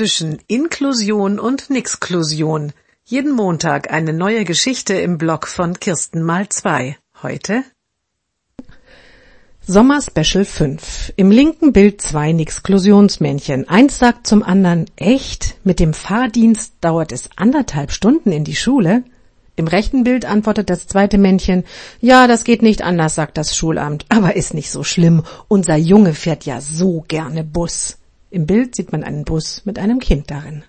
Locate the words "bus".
27.44-27.99, 29.24-29.64